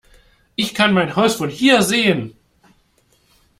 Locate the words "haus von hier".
1.15-1.83